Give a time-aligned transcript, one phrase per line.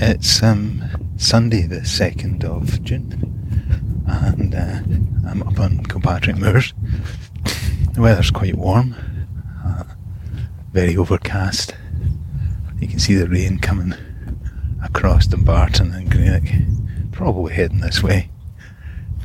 [0.00, 0.84] It's um,
[1.16, 4.78] Sunday, the 2nd of June, and uh,
[5.28, 6.72] I'm up on Kilpatrick Moors.
[7.94, 8.94] The weather's quite warm,
[9.66, 9.82] uh,
[10.72, 11.74] very overcast.
[12.78, 13.92] You can see the rain coming
[14.84, 16.48] across Dumbarton and Greenock,
[17.10, 18.30] probably heading this way.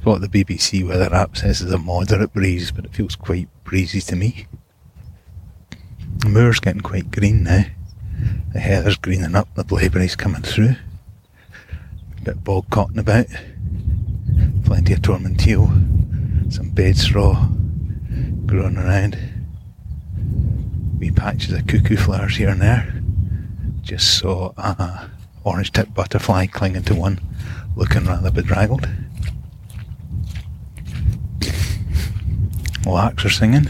[0.04, 4.02] What the BBC weather app says is a moderate breeze, but it feels quite breezy
[4.02, 4.48] to me.
[6.18, 7.66] The moor's getting quite green now.
[8.54, 10.76] The heather's greening up, the blaeberry's coming through.
[12.18, 13.26] A bit of bog cotton about.
[14.64, 15.68] Plenty of tormentil.
[16.50, 17.50] Some bedstraw
[18.46, 19.18] growing around.
[21.00, 23.02] Wee patches of cuckoo flowers here and there.
[23.82, 25.10] Just saw a
[25.44, 27.20] orange tip butterfly clinging to one,
[27.76, 28.88] looking rather bedraggled.
[32.86, 33.68] Larks are singing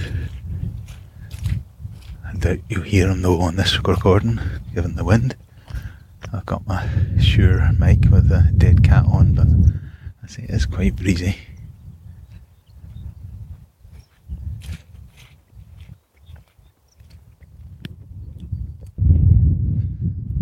[2.44, 4.38] doubt you'll hear them though on this recording,
[4.76, 5.38] given the wind.
[6.34, 9.48] I've got my Shure mic with a dead cat on, but
[10.22, 11.38] I say it's quite breezy.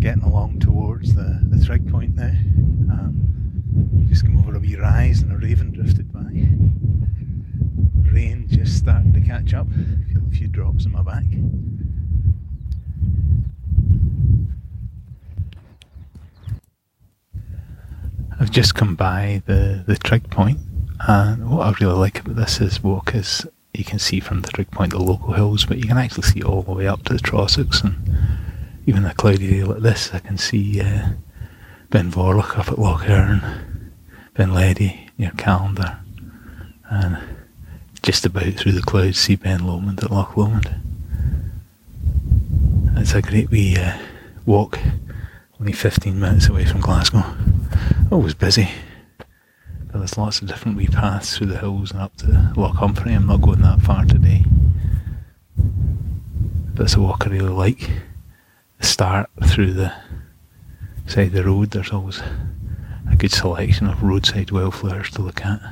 [0.00, 2.34] Getting along towards the, the trig point now.
[2.90, 6.18] Um, just come over a wee rise and a raven drifted by.
[8.10, 9.68] Rain just starting to catch up.
[10.12, 11.22] Feel a few drops in my back.
[18.52, 20.58] I've just come by the, the trig point,
[21.08, 24.50] and what I really like about this is walk is you can see from the
[24.50, 27.14] trig point the local hills, but you can actually see all the way up to
[27.14, 27.96] the Trossachs, and
[28.84, 31.12] even a cloudy day like this, I can see uh,
[31.88, 33.90] Ben Vorlich up at Loch Earn,
[34.34, 36.00] Ben Ledi near Callander,
[36.90, 37.16] and
[38.02, 40.74] just about through the clouds see Ben Lomond at Loch Lomond.
[42.98, 43.96] It's a great wee uh,
[44.44, 44.78] walk,
[45.58, 47.24] only 15 minutes away from Glasgow.
[48.12, 48.68] Always busy.
[49.86, 53.14] But there's lots of different wee paths through the hills and up to Loch Humphrey.
[53.14, 54.44] I'm not going that far today.
[55.56, 57.88] But it's a walk I really like.
[58.80, 59.94] The start through the
[61.06, 62.20] side of the road, there's always
[63.10, 65.62] a good selection of roadside wildflowers to look at.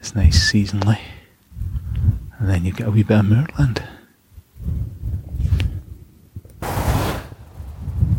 [0.00, 1.00] It's nice seasonally.
[2.38, 3.82] And then you get a wee bit of moorland.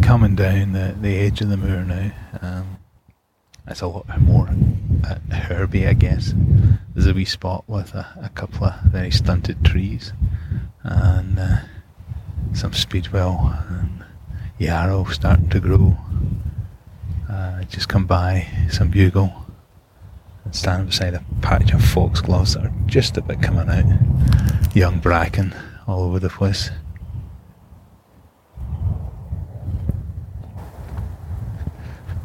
[0.09, 2.11] coming down the, the edge of the moor now.
[2.41, 2.77] Um,
[3.67, 4.47] it's a lot more
[5.03, 6.33] uh, herby, I guess.
[6.94, 10.13] There's a wee spot with a, a couple of very stunted trees
[10.83, 11.57] and uh,
[12.53, 14.05] some speedwell and
[14.57, 15.97] yarrow starting to grow.
[17.29, 19.33] Uh, just come by some bugle
[20.45, 24.73] and stand beside a patch of foxgloves that are just about coming out.
[24.73, 25.53] Young bracken
[25.85, 26.69] all over the place.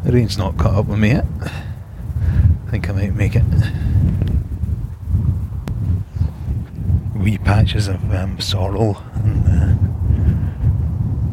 [0.05, 1.25] The rain's not caught up with me yet.
[1.41, 3.43] I think I might make it.
[7.17, 9.75] Wee patches of um, sorrel and uh,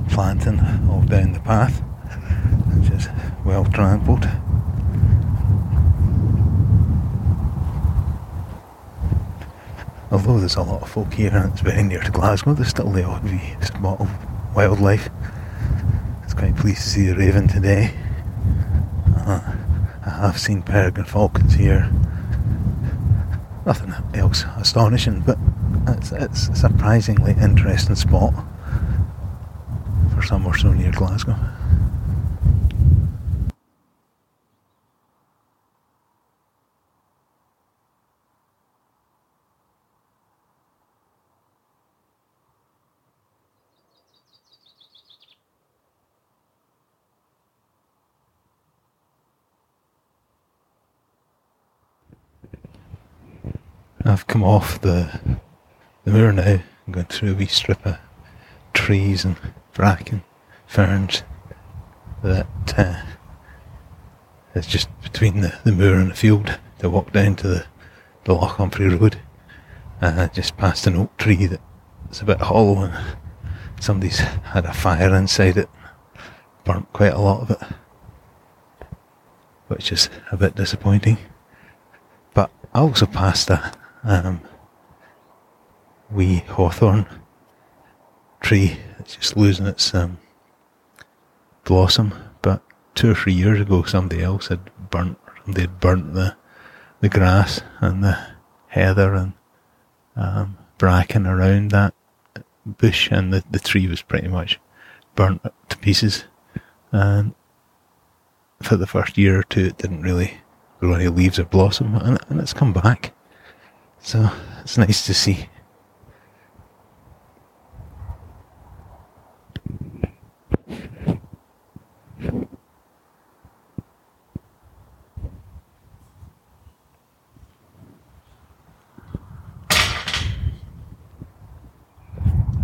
[0.10, 1.82] plantain all down the path,
[2.80, 3.10] which is
[3.44, 4.26] well trampled.
[10.12, 12.90] Although there's a lot of folk here and it's very near to Glasgow, there's still
[12.90, 14.10] the odd wee spot of
[14.56, 15.10] wildlife.
[16.24, 17.94] It's quite pleased to see the raven today.
[20.22, 21.92] I have seen peregrine falcons here.
[23.66, 25.40] Nothing else astonishing, but
[25.88, 28.32] it's, it's a surprisingly interesting spot
[30.14, 31.36] for somewhere so near Glasgow.
[54.12, 55.40] I've come off the
[56.04, 57.98] the moor now and gone through a wee strip of
[58.74, 59.38] trees and
[59.74, 60.24] bracken,
[60.68, 61.24] ferns
[62.22, 62.46] that
[62.78, 63.04] uh,
[64.54, 67.66] is just between the, the moor and the field to walk down to the,
[68.26, 69.18] the Loch Humphrey Road.
[70.02, 73.18] Uh, just past an oak tree that's a bit hollow and
[73.80, 75.70] somebody's had a fire inside it,
[76.66, 78.88] burnt quite a lot of it,
[79.70, 81.18] which is a bit disappointing.
[82.34, 83.72] But I also passed a,
[84.04, 84.42] um,
[86.10, 87.06] wee hawthorn
[88.42, 90.18] tree that's just losing its um,
[91.64, 92.14] blossom.
[92.42, 92.62] But
[92.96, 95.18] two or three years ago, somebody else had burnt,
[95.48, 96.36] they had burnt the
[97.02, 98.18] the grass and the
[98.68, 99.34] heather and
[100.16, 101.94] um, bracken around that
[102.66, 104.60] bush, and the, the tree was pretty much
[105.16, 106.26] burnt to pieces.
[106.92, 107.34] And
[108.62, 110.38] for the first year or two, it didn't really
[110.80, 113.14] grow any leaves or blossom, and, and it's come back.
[114.04, 114.30] So
[114.62, 115.48] it's nice to see.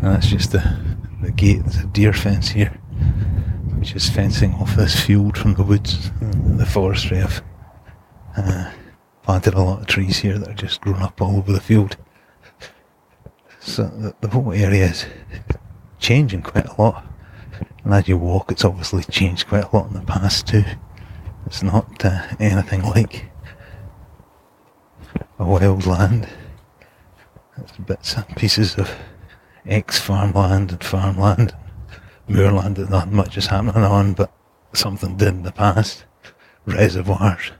[0.01, 0.79] That's just the,
[1.21, 2.69] the gate, there's a deer fence here,
[3.77, 6.11] which is fencing off this field from the woods.
[6.21, 7.41] The forestry of.
[8.35, 8.71] uh,
[9.27, 11.97] planted a lot of trees here that are just grown up all over the field.
[13.59, 15.05] So the, the whole area is
[15.99, 17.05] changing quite a lot.
[17.83, 20.63] And as you walk, it's obviously changed quite a lot in the past too.
[21.45, 23.25] It's not uh, anything like
[25.37, 26.29] a wild land.
[27.57, 28.89] It's bits and pieces of
[29.65, 31.53] ex farmland and farmland,
[32.29, 34.31] moorland that not much is happening on, but
[34.71, 36.05] something did in the past.
[36.65, 37.51] Reservoirs,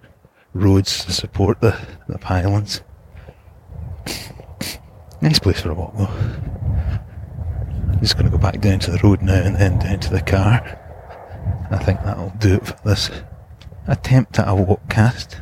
[0.53, 1.77] roads to support the,
[2.07, 2.81] the pylons.
[5.21, 6.05] Nice place for a walk though.
[6.05, 10.11] I'm just going to go back down to the road now and then down to
[10.11, 10.61] the car.
[11.71, 13.09] I think that'll do it for this
[13.87, 15.41] attempt at a walk cast.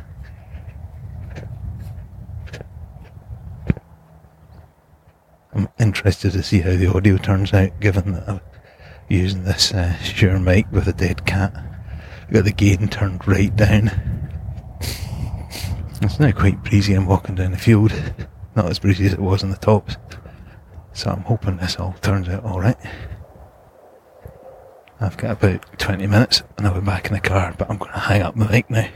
[5.52, 8.40] I'm interested to see how the audio turns out, given that I'm
[9.08, 11.54] using this uh, Shure mic with a dead cat.
[12.22, 14.25] I've got the gain turned right down.
[16.06, 16.94] It's now quite breezy.
[16.94, 17.92] I'm walking down the field,
[18.54, 19.96] not as breezy as it was on the tops.
[20.92, 22.78] So I'm hoping this all turns out alright.
[25.00, 27.92] I've got about 20 minutes and I'll be back in the car, but I'm going
[27.92, 28.88] to hang up the mic now.